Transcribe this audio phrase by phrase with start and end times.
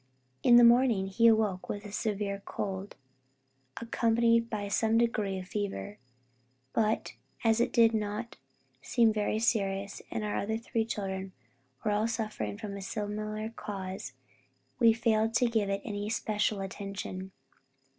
[0.41, 2.95] In the morning he awoke with a severe cold,
[3.79, 5.99] accompanied by some degree of fever;
[6.73, 8.37] but as it did not
[8.81, 11.33] seem very serious, and our three children
[11.85, 14.13] were all suffering from a similar cause,
[14.79, 17.31] we failed to give it any especial attention.